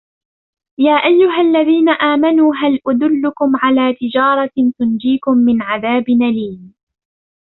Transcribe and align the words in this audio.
يَا 0.79 0.91
أَيُّهَا 0.93 1.41
الَّذِينَ 1.41 1.89
آمَنُوا 1.89 2.53
هَلْ 2.55 2.79
أَدُلُّكُمْ 2.87 3.51
عَلَى 3.55 3.93
تِجَارَةٍ 3.93 4.51
تُنْجِيكُمْ 4.79 5.37
مِنْ 5.37 5.61
عَذَابٍ 5.61 6.09
أَلِيمٍ 6.09 6.73